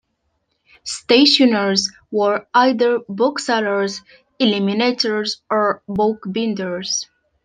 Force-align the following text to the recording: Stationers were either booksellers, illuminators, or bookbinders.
Stationers 0.83 1.91
were 2.09 2.47
either 2.55 3.01
booksellers, 3.07 4.01
illuminators, 4.39 5.43
or 5.47 5.83
bookbinders. 5.87 7.05